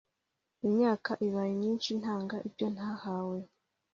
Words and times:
Imyaka 0.67 1.11
ibaye 1.27 1.51
myinshi 1.59 1.89
Ntanga 1.99 2.35
ibyo 2.47 2.67
ntahawe 2.75 3.39